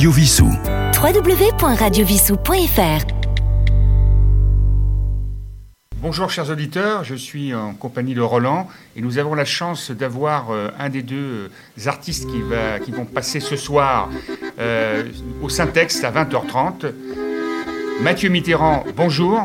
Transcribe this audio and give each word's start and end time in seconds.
Radio 0.00 0.12
Vissou. 0.12 0.48
www.radiovissou.fr 0.94 3.04
Bonjour 6.00 6.30
chers 6.30 6.48
auditeurs, 6.48 7.04
je 7.04 7.14
suis 7.14 7.54
en 7.54 7.74
compagnie 7.74 8.14
de 8.14 8.22
Roland 8.22 8.66
et 8.96 9.02
nous 9.02 9.18
avons 9.18 9.34
la 9.34 9.44
chance 9.44 9.90
d'avoir 9.90 10.52
euh, 10.52 10.70
un 10.78 10.88
des 10.88 11.02
deux 11.02 11.50
euh, 11.76 11.84
artistes 11.84 12.26
qui, 12.30 12.40
va, 12.40 12.78
qui 12.78 12.92
vont 12.92 13.04
passer 13.04 13.40
ce 13.40 13.56
soir 13.56 14.08
euh, 14.58 15.04
au 15.42 15.50
Syntex 15.50 16.02
à 16.02 16.10
20h30. 16.10 16.94
Mathieu 18.00 18.30
Mitterrand, 18.30 18.84
bonjour. 18.96 19.44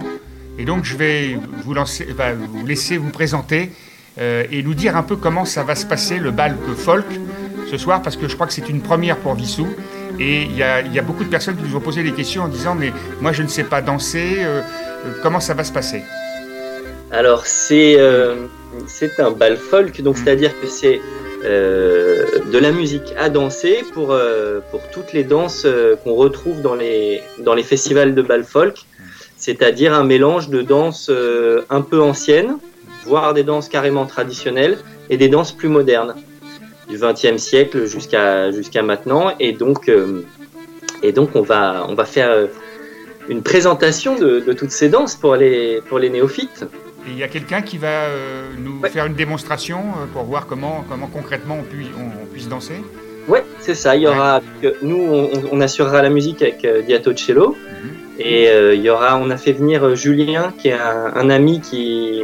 Et 0.58 0.64
donc 0.64 0.86
je 0.86 0.96
vais 0.96 1.38
vous, 1.66 1.74
lancer, 1.74 2.08
bah, 2.18 2.32
vous 2.34 2.66
laisser 2.66 2.96
vous 2.96 3.12
présenter 3.12 3.74
euh, 4.18 4.46
et 4.50 4.64
nous 4.64 4.74
dire 4.74 4.96
un 4.96 5.04
peu 5.04 5.18
comment 5.18 5.44
ça 5.44 5.64
va 5.64 5.76
se 5.76 5.86
passer 5.86 6.20
le 6.20 6.32
bal 6.32 6.56
folk 6.78 7.06
ce 7.70 7.78
soir 7.78 8.02
parce 8.02 8.16
que 8.16 8.30
je 8.30 8.36
crois 8.36 8.48
que 8.48 8.54
c'est 8.54 8.70
une 8.70 8.82
première 8.82 9.18
pour 9.18 9.36
Vissou. 9.36 9.68
Et 10.20 10.44
il 10.44 10.56
y, 10.56 10.64
a, 10.64 10.82
il 10.82 10.94
y 10.94 11.00
a 11.00 11.02
beaucoup 11.02 11.24
de 11.24 11.30
personnes 11.30 11.56
qui 11.58 11.64
nous 11.64 11.76
ont 11.76 11.82
posé 11.82 12.04
des 12.04 12.14
questions 12.14 12.44
en 12.44 12.48
disant 12.48 12.76
mais 12.76 12.92
moi 13.22 13.32
je 13.34 13.44
ne 13.44 13.48
sais 13.48 13.64
pas 13.64 13.82
danser, 13.82 14.38
euh, 14.40 14.62
euh, 14.62 15.12
comment 15.22 15.40
ça 15.40 15.54
va 15.54 15.64
se 15.64 15.72
passer? 15.72 16.04
Alors, 17.12 17.46
c'est 17.46 17.96
euh, 18.00 18.48
c'est 18.88 19.20
un 19.20 19.32
bal 19.32 19.58
folk, 19.58 20.02
donc 20.02 20.16
Mm. 20.18 20.22
c'est-à-dire 20.24 20.52
que 20.62 20.68
c'est 20.68 21.02
euh, 21.44 22.26
de 22.52 22.58
la 22.58 22.72
musique 22.72 23.14
à 23.18 23.30
danser 23.30 23.84
pour, 23.94 24.18
pour 24.72 24.82
toutes 24.92 25.14
les 25.14 25.24
danses 25.24 25.68
qu'on 26.04 26.16
retrouve 26.16 26.62
dans 26.62 26.76
les, 26.76 27.22
dans 27.40 27.54
les 27.54 27.64
festivals 27.64 28.16
de 28.16 28.22
bal 28.22 28.44
folk, 28.44 28.78
c'est-à-dire 29.38 29.94
un 29.94 30.04
mélange 30.04 30.50
de 30.50 30.62
danses 30.62 31.12
un 31.70 31.82
peu 31.82 32.02
anciennes, 32.02 32.58
voire 33.06 33.34
des 33.34 33.44
danses 33.44 33.70
carrément 33.70 34.06
traditionnelles, 34.08 34.78
et 35.12 35.18
des 35.18 35.30
danses 35.30 35.52
plus 35.52 35.70
modernes, 35.70 36.16
du 36.90 36.98
XXe 36.98 37.38
siècle 37.38 37.86
jusqu'à 37.86 38.52
jusqu'à 38.52 38.82
maintenant. 38.84 39.32
Et 39.40 39.52
donc, 39.54 39.90
euh, 39.90 40.22
et 41.04 41.12
donc 41.12 41.30
on, 41.36 41.42
va, 41.42 41.86
on 41.90 41.96
va 41.96 42.06
faire 42.06 42.30
euh, 42.32 42.48
une 43.30 43.42
présentation 43.42 44.16
de, 44.18 44.40
de 44.40 44.54
toutes 44.54 44.72
ces 44.72 44.90
danses 44.90 45.16
pour 45.16 45.36
les, 45.36 45.82
pour 45.90 46.00
les 46.00 46.10
néophytes. 46.10 46.66
Et 47.08 47.12
il 47.12 47.18
y 47.18 47.24
a 47.24 47.28
quelqu'un 47.28 47.62
qui 47.62 47.78
va 47.78 47.88
euh, 47.88 48.46
nous 48.58 48.80
Ouais. 48.82 48.90
faire 48.90 49.06
une 49.06 49.14
démonstration 49.16 49.78
euh, 49.78 50.06
pour 50.14 50.24
voir 50.24 50.46
comment, 50.48 50.84
comment 50.90 51.08
concrètement 51.08 51.58
on, 51.60 51.64
puis- 51.64 51.92
on- 51.98 52.24
on 52.24 52.26
puisse 52.28 52.48
danser? 52.50 52.82
Ouais, 53.28 53.44
c'est 53.60 53.74
ça. 53.76 53.96
Il 53.96 54.04
y 54.04 54.08
aura, 54.08 54.42
nous, 54.84 55.02
on, 55.02 55.30
on 55.52 55.62
assurera 55.62 56.02
la 56.04 56.10
musique 56.10 56.42
avec 56.44 56.64
euh, 56.66 56.82
Diato 56.84 57.14
Cello. 57.14 57.52
Mhm. 57.84 57.90
Et 58.20 58.48
il 58.76 58.82
y 58.82 58.90
aura, 58.90 59.18
on 59.18 59.30
a 59.30 59.36
fait 59.36 59.52
venir 59.52 59.94
Julien, 59.94 60.54
qui 60.58 60.70
est 60.70 60.74
un, 60.74 61.12
un 61.16 61.30
ami 61.30 61.60
qui, 61.60 62.22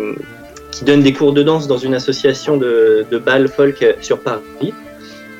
qui 0.71 0.85
donne 0.85 1.01
des 1.01 1.13
cours 1.13 1.33
de 1.33 1.43
danse 1.43 1.67
dans 1.67 1.77
une 1.77 1.93
association 1.93 2.57
de, 2.57 3.05
de 3.11 3.17
bal 3.17 3.47
folk 3.47 3.85
sur 4.01 4.19
Paris, 4.19 4.73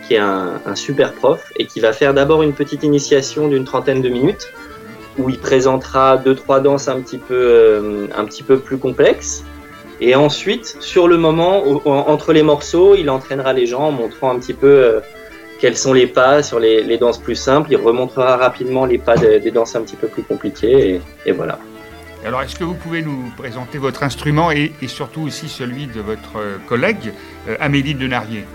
qui 0.08 0.16
est 0.16 0.18
un, 0.18 0.60
un 0.66 0.76
super 0.76 1.14
prof 1.14 1.52
et 1.58 1.66
qui 1.66 1.80
va 1.80 1.94
faire 1.94 2.14
d'abord 2.14 2.44
une 2.44 2.54
petite 2.54 2.84
initiation 2.84 3.48
d'une 3.48 3.64
trentaine 3.64 4.02
de 4.02 4.10
minutes 4.10 4.50
où 5.18 5.30
il 5.30 5.40
présentera 5.40 6.18
deux 6.18 6.36
trois 6.36 6.60
danses 6.60 6.88
un 6.88 7.00
petit 7.02 7.18
peu 7.18 7.34
euh, 7.36 8.08
un 8.16 8.26
petit 8.26 8.44
peu 8.44 8.60
plus 8.60 8.78
complexes. 8.78 9.44
Et 10.00 10.16
ensuite, 10.16 10.78
sur 10.80 11.08
le 11.08 11.18
moment, 11.18 11.64
entre 11.86 12.34
les 12.34 12.42
morceaux, 12.42 12.96
il 12.96 13.08
entraînera 13.10 13.54
les 13.54 13.68
gens 13.68 13.84
en 13.90 13.92
montrant 13.92 14.32
un 14.32 14.40
petit 14.40 14.54
peu 14.54 14.68
euh, 14.68 15.00
quels 15.60 15.78
sont 15.78 15.94
les 15.94 16.08
pas 16.08 16.42
sur 16.42 16.60
les, 16.60 16.82
les 16.82 16.98
danses 16.98 17.20
plus 17.20 17.36
simples. 17.36 17.72
Il 17.72 17.78
remontrera 17.78 18.36
rapidement 18.36 18.86
les 18.86 18.98
pas 18.98 19.16
de- 19.16 19.38
des 19.38 19.52
danses 19.52 19.76
un 19.76 19.82
petit 19.82 19.96
peu 19.96 20.08
plus 20.08 20.24
compliquées. 20.24 20.96
Et, 20.96 21.02
et 21.28 21.32
voilà. 21.34 21.60
Alors, 22.26 22.44
est-ce 22.44 22.56
que 22.56 22.64
vous 22.64 22.76
pouvez 22.76 23.02
nous 23.02 23.32
présenter 23.36 23.78
votre 23.80 24.04
instrument 24.04 24.52
et, 24.52 24.74
et 24.82 24.88
surtout 24.88 25.22
aussi 25.22 25.50
celui 25.50 25.88
de 25.88 26.02
votre 26.02 26.38
euh, 26.38 26.58
collègue, 26.68 27.14
euh, 27.50 27.56
Amélie 27.60 27.96
Denarier 27.96 28.46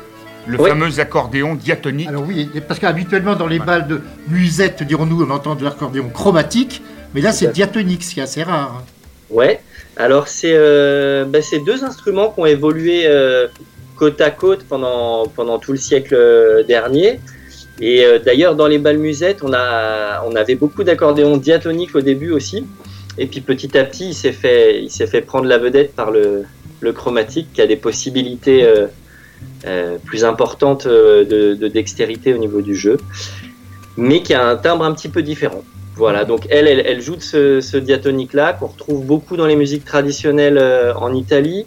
Le 0.47 0.61
Oui. 0.61 0.69
fameux 0.71 1.01
accordéon 1.01 1.57
diatonique? 1.57 2.09
Alors 2.09 2.23
oui, 2.27 2.49
parce 2.69 2.79
qu'habituellement 2.79 3.35
dans 3.35 3.49
les 3.49 3.59
balles 3.59 3.89
de 3.89 4.03
musette, 4.29 4.85
dirons-nous, 4.85 5.25
on 5.25 5.31
entend 5.31 5.57
de 5.57 5.65
l'accordéon 5.65 6.09
chromatique, 6.11 6.81
mais 7.13 7.21
là 7.21 7.33
c'est 7.33 7.53
diatonique, 7.53 8.05
ce 8.05 8.15
qui 8.15 8.21
est 8.21 8.23
assez 8.23 8.45
rare. 8.45 8.85
Ouais. 9.31 9.61
Alors 9.97 10.29
c'est 10.29 10.53
euh, 10.55 11.25
bah, 11.25 11.43
c'est 11.43 11.59
deux 11.59 11.83
instruments 11.83 12.31
qui 12.31 12.41
ont 12.41 12.47
évolué 12.47 13.07
euh, 13.07 13.49
côte 13.97 14.21
à 14.21 14.31
côte 14.31 14.63
pendant 14.69 15.27
pendant 15.27 15.59
tout 15.59 15.73
le 15.73 15.79
siècle 15.79 16.65
dernier. 16.69 17.19
Et 17.81 18.05
euh, 18.05 18.21
d'ailleurs 18.21 18.55
dans 18.55 18.69
les 18.69 18.79
bals 18.79 18.99
musettes, 18.99 19.41
on 19.43 19.53
a 19.53 20.23
on 20.25 20.37
avait 20.37 20.55
beaucoup 20.55 20.85
d'accordéons 20.85 21.37
diatoniques 21.39 21.97
au 21.97 22.01
début 22.03 22.31
aussi. 22.31 22.65
Et 23.19 23.27
puis 23.27 23.41
petit 23.41 23.77
à 23.79 23.85
petit, 23.85 24.09
il 24.09 24.15
s'est 24.15 24.33
fait 24.33 24.83
il 24.83 24.91
s'est 24.91 25.07
fait 25.07 25.23
prendre 25.23 25.47
la 25.47 25.59
vedette 25.59 25.95
par 25.95 26.11
le 26.11 26.45
chromatique 26.93 27.49
qui 27.53 27.61
a 27.61 27.67
des 27.67 27.77
possibilités 27.77 28.65
euh, 28.65 28.87
euh, 29.67 29.99
plus 30.05 30.25
importantes 30.25 30.87
euh, 30.87 31.25
de, 31.25 31.55
de 31.55 31.69
dextérité 31.69 32.35
au 32.35 32.39
niveau 32.39 32.63
du 32.63 32.75
jeu, 32.75 32.97
mais 33.97 34.23
qui 34.23 34.35
a 34.35 34.47
un 34.47 34.57
timbre 34.57 34.85
un 34.85 34.93
petit 34.93 35.09
peu 35.09 35.23
différent. 35.23 35.63
Voilà, 35.97 36.25
donc 36.27 36.47
elle, 36.51 36.69
elle, 36.69 37.01
joue 37.01 37.17
de 37.17 37.23
ce, 37.23 37.77
diatonique-là, 37.79 38.53
qu'on 38.53 38.67
retrouve 38.67 39.07
beaucoup 39.07 39.39
dans 39.39 39.47
les 39.47 39.57
musiques 39.57 39.87
traditionnelles 39.87 40.63
en 40.95 41.15
Italie, 41.15 41.65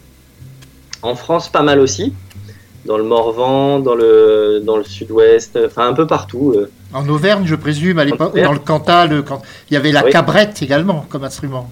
en 1.02 1.16
France 1.16 1.48
pas 1.48 1.62
mal 1.62 1.80
aussi, 1.80 2.12
dans 2.84 2.96
le 2.98 3.04
Morvan, 3.04 3.78
dans 3.80 3.94
le, 3.94 4.60
dans 4.64 4.76
le 4.76 4.84
sud-ouest, 4.84 5.58
enfin 5.66 5.88
un 5.88 5.92
peu 5.92 6.06
partout. 6.06 6.54
euh. 6.56 6.70
En 6.92 7.08
Auvergne, 7.08 7.44
je 7.46 7.54
présume, 7.54 7.98
à 7.98 8.04
l'époque, 8.04 8.34
dans 8.40 8.52
le 8.52 8.58
Cantal, 8.58 9.22
quand 9.22 9.42
il 9.70 9.74
y 9.74 9.76
avait 9.76 9.92
la 9.92 10.04
Oui. 10.04 10.10
cabrette 10.10 10.60
également 10.62 11.04
comme 11.08 11.24
instrument. 11.24 11.70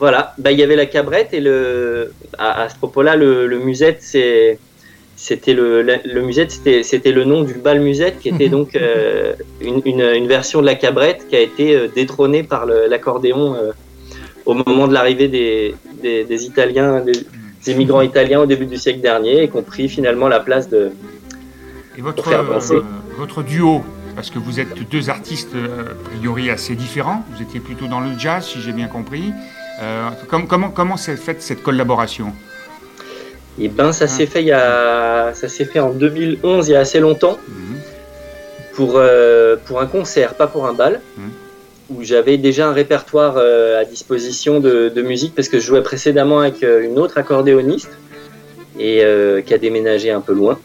Voilà, 0.00 0.34
bah, 0.38 0.52
il 0.52 0.58
y 0.58 0.62
avait 0.62 0.76
la 0.76 0.86
cabrette 0.86 1.30
et 1.32 1.40
le, 1.40 2.12
à, 2.38 2.62
à 2.62 2.68
ce 2.68 2.76
propos-là, 2.76 3.16
le, 3.16 3.46
le 3.46 3.58
musette, 3.58 3.98
c'est, 4.00 4.58
c'était 5.16 5.54
le, 5.54 5.82
le 5.82 6.20
musette, 6.22 6.50
c'était, 6.52 6.82
c'était 6.84 7.10
le 7.12 7.24
nom 7.24 7.42
du 7.42 7.54
bal 7.54 7.80
musette, 7.80 8.20
qui 8.20 8.28
était 8.28 8.46
Mhm. 8.46 8.50
donc 8.50 8.76
euh, 8.76 9.32
une, 9.60 9.80
une, 9.84 10.00
une 10.02 10.28
version 10.28 10.60
de 10.60 10.66
la 10.66 10.74
cabrette 10.76 11.26
qui 11.28 11.34
a 11.36 11.40
été 11.40 11.74
euh, 11.74 11.88
détrônée 11.92 12.42
par 12.44 12.66
le- 12.66 12.86
l'accordéon 12.88 13.54
euh, 13.54 13.72
au 14.44 14.54
moment 14.54 14.86
de 14.86 14.94
l'arrivée 14.94 15.28
des, 15.28 15.74
des, 16.02 16.24
des 16.24 16.44
Italiens, 16.46 17.00
des, 17.00 17.12
des 17.64 17.74
migrants 17.74 18.00
italiens 18.02 18.40
au 18.40 18.46
début 18.46 18.66
du 18.66 18.76
siècle 18.76 19.00
dernier, 19.00 19.42
et 19.42 19.48
qui 19.48 19.56
ont 19.56 19.62
pris 19.62 19.88
finalement 19.88 20.28
la 20.28 20.40
place 20.40 20.68
de. 20.68 20.90
Et 21.96 22.00
votre, 22.00 22.28
euh, 22.32 22.80
votre 23.16 23.42
duo, 23.42 23.82
parce 24.14 24.30
que 24.30 24.38
vous 24.38 24.60
êtes 24.60 24.88
deux 24.90 25.10
artistes 25.10 25.54
euh, 25.54 25.82
a 25.92 26.08
priori 26.08 26.50
assez 26.50 26.74
différents, 26.74 27.24
vous 27.34 27.42
étiez 27.42 27.60
plutôt 27.60 27.86
dans 27.86 28.00
le 28.00 28.16
jazz, 28.18 28.44
si 28.46 28.60
j'ai 28.60 28.72
bien 28.72 28.86
compris. 28.88 29.32
Euh, 29.82 30.08
com- 30.28 30.46
comment 30.48 30.70
comment 30.70 30.96
s'est 30.96 31.16
faite 31.16 31.42
cette 31.42 31.62
collaboration? 31.62 32.32
Et 33.60 33.68
ben, 33.68 33.92
ça 33.92 34.06
s'est 34.06 34.26
fait 34.26 34.42
il 34.42 34.46
y 34.48 34.52
a, 34.52 35.32
ça 35.34 35.48
s'est 35.48 35.64
fait 35.64 35.80
en 35.80 35.90
2011, 35.90 36.68
il 36.68 36.72
y 36.72 36.76
a 36.76 36.80
assez 36.80 37.00
longtemps. 37.00 37.38
Mhm. 37.48 37.78
pour, 38.74 38.92
euh, 38.94 39.56
pour 39.66 39.80
un 39.80 39.86
concert, 39.86 40.34
pas 40.34 40.46
pour 40.46 40.64
un 40.68 40.72
bal, 40.72 41.00
Mhm. 41.16 41.30
Où 41.90 42.02
j'avais 42.02 42.36
déjà 42.36 42.68
un 42.68 42.72
répertoire 42.72 43.36
euh, 43.38 43.80
à 43.80 43.84
disposition 43.84 44.60
de, 44.60 44.88
de 44.94 45.02
musique 45.02 45.34
parce 45.34 45.48
que 45.48 45.58
je 45.58 45.66
jouais 45.66 45.82
précédemment 45.82 46.40
avec 46.40 46.62
euh, 46.62 46.82
une 46.82 46.98
autre 46.98 47.16
accordéoniste 47.18 47.90
et 48.78 49.02
euh, 49.02 49.40
qui 49.40 49.54
a 49.54 49.58
déménagé 49.58 50.10
un 50.10 50.20
peu 50.20 50.34
loin. 50.34 50.58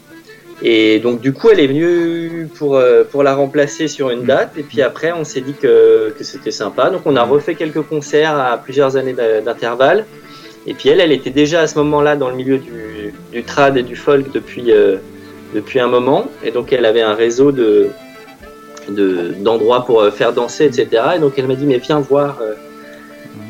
Et 0.62 0.98
donc 1.00 1.20
du 1.20 1.32
coup, 1.32 1.50
elle 1.50 1.60
est 1.60 1.66
venue 1.66 2.48
pour, 2.58 2.76
euh, 2.76 3.04
pour 3.04 3.22
la 3.22 3.34
remplacer 3.34 3.88
sur 3.88 4.10
une 4.10 4.20
Mhm. 4.20 4.26
date. 4.26 4.50
Et 4.58 4.62
puis 4.62 4.82
après, 4.82 5.12
on 5.12 5.24
s'est 5.24 5.40
dit 5.40 5.54
que, 5.60 6.14
que 6.16 6.24
c'était 6.24 6.50
sympa. 6.50 6.90
Donc 6.90 7.02
on 7.06 7.16
a 7.16 7.24
Mhm. 7.24 7.32
refait 7.32 7.54
quelques 7.54 7.82
concerts 7.82 8.36
à 8.38 8.58
plusieurs 8.58 8.96
années 8.96 9.14
d'intervalle. 9.14 10.04
Et 10.66 10.74
puis 10.74 10.88
elle, 10.90 11.00
elle 11.00 11.12
était 11.12 11.30
déjà 11.30 11.60
à 11.62 11.66
ce 11.66 11.78
moment-là 11.78 12.16
dans 12.16 12.30
le 12.30 12.36
milieu 12.36 12.58
du, 12.58 13.12
du 13.32 13.42
trad 13.42 13.76
et 13.76 13.82
du 13.82 13.96
folk 13.96 14.30
depuis, 14.32 14.72
depuis 15.54 15.80
un 15.80 15.88
moment. 15.88 16.30
Et 16.42 16.50
donc 16.52 16.72
elle 16.72 16.86
avait 16.86 17.02
un 17.02 17.14
réseau 17.14 17.52
de, 17.52 17.88
de- 18.88 19.34
d'endroits 19.40 19.84
pour 19.84 20.00
euh, 20.02 20.10
faire 20.10 20.32
danser, 20.32 20.64
etc. 20.66 21.02
Et 21.16 21.18
donc 21.18 21.34
elle 21.38 21.46
m'a 21.46 21.54
dit 21.54 21.66
mais 21.66 21.78
viens 21.78 22.00
voir, 22.00 22.38
euh, 22.42 22.54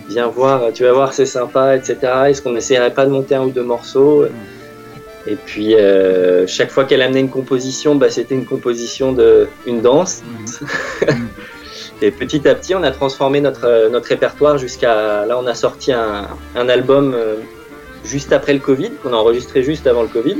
viens 0.08 0.26
voir, 0.28 0.72
tu 0.72 0.82
vas 0.84 0.92
voir 0.92 1.12
c'est 1.12 1.26
sympa, 1.26 1.76
etc. 1.76 1.96
Est-ce 2.28 2.42
qu'on 2.42 2.52
n'essayerait 2.52 2.94
pas 2.94 3.04
de 3.06 3.10
monter 3.10 3.34
un 3.34 3.42
ou 3.42 3.50
deux 3.50 3.62
morceaux? 3.64 4.26
Et 5.26 5.36
puis 5.36 5.74
euh, 5.74 6.46
chaque 6.46 6.70
fois 6.70 6.84
qu'elle 6.84 7.00
amenait 7.02 7.20
une 7.20 7.30
composition, 7.30 7.94
bah, 7.94 8.10
c'était 8.10 8.34
une 8.34 8.44
composition 8.44 9.12
de 9.12 9.48
une 9.66 9.80
danse. 9.80 10.22
Mhm. 11.08 11.28
Et 12.02 12.10
petit 12.10 12.46
à 12.48 12.54
petit, 12.54 12.74
on 12.74 12.82
a 12.82 12.90
transformé 12.90 13.40
notre 13.40 13.88
notre 13.90 14.08
répertoire 14.08 14.58
jusqu'à 14.58 15.24
là, 15.26 15.38
on 15.38 15.46
a 15.46 15.54
sorti 15.54 15.92
un, 15.92 16.28
un 16.56 16.68
album 16.68 17.14
juste 18.04 18.32
après 18.32 18.52
le 18.52 18.58
Covid, 18.58 18.90
qu'on 19.02 19.12
a 19.14 19.16
enregistré 19.16 19.62
juste 19.62 19.86
avant 19.86 20.02
le 20.02 20.08
Covid, 20.08 20.38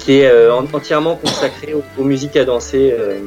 qui 0.00 0.18
est 0.20 0.26
euh, 0.26 0.52
en- 0.52 0.64
entièrement 0.72 1.14
consacré 1.16 1.74
aux, 1.74 1.84
aux 2.00 2.04
musiques 2.04 2.36
à 2.36 2.44
danser. 2.44 2.92
euh, 2.98 3.18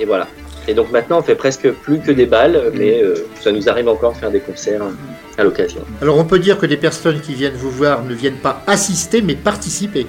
et 0.00 0.04
voilà. 0.04 0.26
Et 0.66 0.72
donc 0.74 0.90
maintenant, 0.90 1.18
on 1.18 1.22
fait 1.22 1.34
presque 1.34 1.70
plus 1.70 2.00
que 2.00 2.10
des 2.10 2.24
balles, 2.26 2.72
mais 2.74 3.02
euh, 3.02 3.26
ça 3.40 3.52
nous 3.52 3.68
arrive 3.68 3.88
encore 3.88 4.12
de 4.12 4.16
faire 4.18 4.30
des 4.30 4.40
concerts 4.40 4.82
euh, 4.82 4.90
à 5.36 5.44
l'occasion. 5.44 5.80
Alors 6.00 6.16
on 6.16 6.24
peut 6.24 6.38
dire 6.38 6.58
que 6.58 6.64
les 6.66 6.78
personnes 6.78 7.20
qui 7.20 7.34
viennent 7.34 7.54
vous 7.54 7.70
voir 7.70 8.02
ne 8.02 8.14
viennent 8.14 8.38
pas 8.38 8.62
assister, 8.66 9.20
mais 9.20 9.34
participer. 9.34 10.06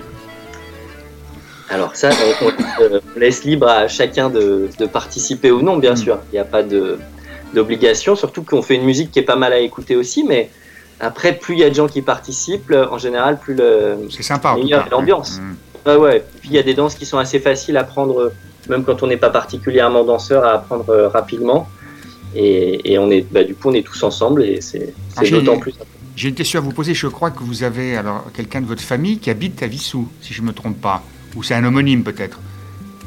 Alors 1.69 1.95
ça, 1.95 2.09
on, 2.41 2.83
euh, 2.83 2.99
laisse 3.17 3.43
libre 3.43 3.67
à 3.67 3.87
chacun 3.87 4.29
de, 4.29 4.69
de 4.79 4.85
participer 4.85 5.51
ou 5.51 5.61
non, 5.61 5.77
bien 5.77 5.93
Mm. 5.93 5.97
sûr. 5.97 6.19
Il 6.31 6.35
n'y 6.35 6.39
a 6.39 6.45
pas 6.45 6.63
de 6.63 6.97
d'obligation, 7.53 8.15
surtout 8.17 8.43
qu'on 8.43 8.61
fait 8.61 8.75
une 8.75 8.83
musique 8.83 9.11
qui 9.11 9.19
est 9.19 9.23
pas 9.23 9.37
mal 9.37 9.53
à 9.53 9.59
écouter 9.59 9.95
aussi, 9.95 10.25
mais 10.25 10.49
après, 10.99 11.31
plus 11.33 11.53
il 11.55 11.59
y 11.59 11.63
a 11.63 11.69
de 11.69 11.75
gens 11.75 11.87
qui 11.87 12.01
participent, 12.01 12.73
en 12.91 12.97
général, 12.97 13.39
plus 13.39 13.53
le... 13.53 13.95
C'est 14.09 14.23
sympa 14.23 14.57
l'ambiance. 14.91 15.39
Ouais, 15.85 15.95
ouais. 15.95 16.23
Puis 16.41 16.49
il 16.49 16.55
y 16.55 16.59
a 16.59 16.63
des 16.63 16.73
danses 16.73 16.95
qui 16.95 17.05
sont 17.05 17.17
assez 17.17 17.39
faciles 17.39 17.77
à 17.77 17.85
prendre 17.85 18.33
même 18.69 18.83
quand 18.83 19.03
on 19.03 19.07
n'est 19.07 19.17
pas 19.17 19.29
particulièrement 19.29 20.03
danseur, 20.03 20.43
à 20.45 20.53
apprendre 20.53 20.89
euh, 20.89 21.07
rapidement. 21.07 21.67
Et, 22.35 22.91
et 22.91 22.97
on 22.99 23.09
est, 23.11 23.25
bah, 23.31 23.43
du 23.43 23.55
coup, 23.55 23.69
on 23.69 23.73
est 23.73 23.81
tous 23.85 24.03
ensemble 24.03 24.43
et 24.43 24.59
c'est 24.61 24.93
d'autant 25.31 25.57
plus. 25.57 25.73
J'ai 26.17 26.29
une 26.29 26.35
question 26.35 26.59
à 26.59 26.61
vous 26.63 26.71
poser. 26.71 26.93
Je 26.93 27.07
crois 27.07 27.31
que 27.31 27.43
vous 27.43 27.63
avez 27.63 27.95
alors 27.97 28.25
quelqu'un 28.33 28.61
de 28.61 28.65
votre 28.65 28.81
famille 28.81 29.19
qui 29.19 29.29
habite 29.29 29.61
à 29.63 29.67
Vissou, 29.67 30.09
si 30.21 30.33
je 30.33 30.41
ne 30.41 30.47
me 30.47 30.53
trompe 30.53 30.79
pas. 30.81 31.01
Ou 31.35 31.43
c'est 31.43 31.53
un 31.55 31.63
homonyme 31.65 32.03
peut-être. 32.03 32.39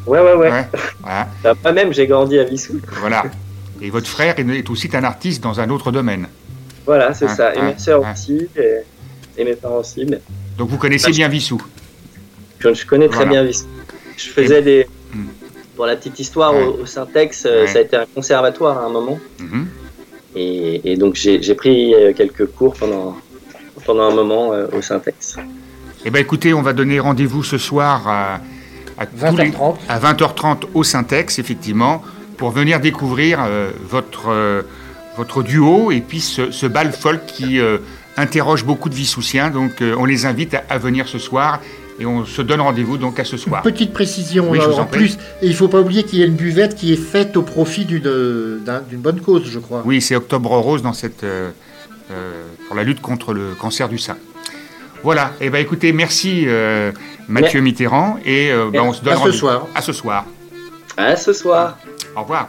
Ouais, 0.07 0.21
ouais, 0.21 0.35
ouais. 0.35 0.67
Voilà. 1.03 1.29
Bah, 1.45 1.55
Moi-même, 1.63 1.93
j'ai 1.93 2.07
grandi 2.07 2.39
à 2.39 2.45
Vissou. 2.45 2.81
voilà. 3.01 3.25
Et 3.81 3.91
votre 3.91 4.09
frère 4.09 4.39
est- 4.39 4.71
aussi 4.71 4.89
un 4.95 5.05
artiste 5.05 5.43
dans 5.43 5.61
un 5.61 5.69
autre 5.71 5.91
domaine. 5.93 6.27
Voilà, 6.87 7.13
c'est 7.15 7.29
ça. 7.29 7.55
Et 7.55 7.59
ouais, 7.59 7.73
mes 7.75 7.79
sœurs 7.79 8.01
ouais. 8.03 8.13
aussi, 8.13 8.49
et, 8.57 9.41
et 9.41 9.45
mes 9.45 9.55
parents 9.55 9.79
aussi. 9.81 10.05
Mais 10.07 10.21
Donc 10.57 10.71
vous 10.71 10.79
connaissez 10.79 11.11
bien 11.11 11.29
Vissou. 11.29 11.61
je, 12.61 12.73
je 12.73 12.87
connais 12.87 13.09
très 13.09 13.17
Voilà. 13.25 13.31
bien 13.31 13.45
Vissou. 13.45 13.67
Je 14.17 14.29
faisais 14.31 14.63
des. 14.63 14.87
Pour 15.79 15.87
la 15.87 15.95
petite 15.95 16.19
histoire, 16.19 16.53
Ouais. 16.55 16.65
au, 16.65 16.83
au 16.83 16.87
Syntex, 16.87 17.47
euh, 17.47 17.63
Ouais. 17.63 17.67
ça 17.69 17.79
a 17.79 17.83
été 17.83 17.97
un 17.97 18.05
conservatoire 18.13 18.79
à 18.79 18.87
un 18.87 18.89
moment. 18.89 19.17
Mhm. 19.39 19.67
Et, 20.35 20.93
et 20.93 20.97
donc, 20.97 21.15
j'ai 21.15 21.55
pris 21.55 21.95
euh, 21.95 22.13
quelques 22.13 22.47
cours 22.47 22.75
pendant, 22.75 23.17
pendant 23.87 24.11
un 24.11 24.15
moment 24.15 24.53
euh, 24.53 24.67
au 24.77 24.83
Syntex. 24.83 25.37
Eh 26.05 26.11
bien 26.11 26.21
écoutez, 26.21 26.53
on 26.53 26.63
va 26.63 26.73
donner 26.73 26.99
rendez-vous 26.99 27.45
ce 27.45 27.59
soir 27.59 28.09
à, 28.09 28.41
à 28.99 29.07
tous 29.07 29.37
les- 29.37 29.51
20h30. 29.53 29.77
à 29.89 29.99
20h30 30.01 30.65
au 30.75 30.83
Syntex, 30.83 31.39
effectivement, 31.39 32.03
pour 32.37 32.51
venir 32.51 32.81
découvrir 32.81 33.39
euh, 33.47 33.71
votre, 33.89 34.31
euh, 34.31 34.63
votre 35.17 35.45
duo 35.45 35.93
et 35.93 36.01
puis 36.01 36.19
ce, 36.21 36.51
ce 36.51 36.67
bal 36.67 36.91
folk 36.93 37.25
qui 37.27 37.61
euh, 37.61 37.79
interroge 38.17 38.65
beaucoup 38.65 38.89
de 38.89 38.97
Vissoussiens. 38.97 39.51
Donc 39.51 39.81
euh, 39.81 39.95
on 39.97 40.07
les 40.07 40.27
invite 40.27 40.55
à, 40.55 40.65
à 40.69 40.79
venir 40.79 41.07
ce 41.07 41.19
soir 41.21 41.61
et 42.01 42.07
on 42.07 42.25
se 42.25 42.43
donne 42.43 42.61
rendez-vous 42.61 42.97
donc 42.99 43.19
à 43.21 43.25
ce 43.25 43.37
soir. 43.37 43.63
Petite 43.63 43.93
précision 43.93 44.51
Oui, 44.51 44.59
euh, 44.61 44.73
en 44.75 44.85
plus, 44.87 45.15
et 45.43 45.47
il 45.47 45.51
ne 45.51 45.55
faut 45.55 45.69
pas 45.69 45.81
oublier 45.81 46.05
qu'il 46.05 46.19
y 46.19 46.23
a 46.23 46.27
une 46.27 46.37
buvette 46.37 46.75
qui 46.77 46.93
est 46.93 46.97
faite 46.97 47.37
au 47.37 47.43
profit 47.43 47.85
d'une 47.85 48.61
d'un- 48.65 48.81
d'une 48.81 49.01
bonne 49.01 49.21
cause, 49.21 49.45
je 49.51 49.59
crois. 49.59 49.83
Oui, 49.85 50.01
c'est 50.01 50.15
Octobre 50.17 50.51
Rose 50.59 50.83
dans 50.83 50.93
cette, 50.93 51.25
euh, 51.25 51.51
euh, 52.13 52.45
pour 52.67 52.77
la 52.77 52.85
lutte 52.85 53.01
contre 53.01 53.33
le 53.35 53.55
cancer 53.59 53.89
du 53.89 53.99
sein. 53.99 54.17
Voilà, 55.03 55.33
et 55.41 55.47
eh 55.47 55.51
ben 55.51 55.59
écoutez, 55.59 55.93
merci 55.93 56.45
euh, 56.47 56.91
Mathieu 57.29 57.61
Mitterrand 57.61 58.19
et 58.25 58.51
euh, 58.51 58.71
ben, 58.73 58.81
on 58.83 58.93
se 58.93 59.03
donne 59.03 59.13
À 59.13 59.17
ce 59.17 59.21
rendez-vous. 59.21 59.39
soir. 59.39 59.67
À 59.75 59.83
ce 59.83 59.93
soir. 59.93 60.25
À 60.97 61.15
ce 61.17 61.33
soir. 61.33 61.79
Au 62.17 62.23
revoir. 62.23 62.49